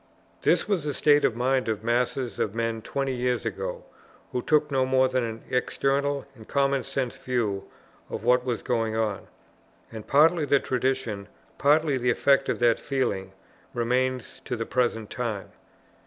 This 0.41 0.67
was 0.67 0.83
the 0.83 0.95
state 0.95 1.23
of 1.23 1.35
mind 1.35 1.69
of 1.69 1.83
masses 1.83 2.39
of 2.39 2.55
men 2.55 2.81
twenty 2.81 3.13
years 3.13 3.45
ago, 3.45 3.83
who 4.31 4.41
took 4.41 4.71
no 4.71 4.83
more 4.83 5.07
than 5.07 5.23
an 5.23 5.43
external 5.51 6.25
and 6.33 6.47
common 6.47 6.83
sense 6.83 7.15
view 7.17 7.65
of 8.09 8.23
what 8.23 8.43
was 8.43 8.63
going 8.63 8.95
on. 8.95 9.27
And 9.91 10.07
partly 10.07 10.43
the 10.45 10.59
tradition, 10.59 11.27
partly 11.59 11.99
the 11.99 12.09
effect 12.09 12.49
of 12.49 12.57
that 12.57 12.79
feeling, 12.79 13.33
remains 13.75 14.41
to 14.45 14.55
the 14.55 14.65
present 14.65 15.11
time. 15.11 15.51